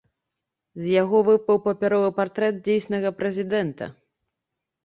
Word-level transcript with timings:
З 0.85 0.93
яго 1.01 1.19
выпаў 1.27 1.59
папяровы 1.67 2.09
партрэт 2.21 2.57
дзейснага 2.69 3.15
прэзідэнта. 3.21 3.93